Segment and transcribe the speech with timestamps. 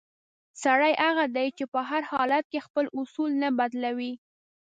[0.63, 4.13] سړی هغه دی چې په هر حالت کې خپل اصول نه بدلوي.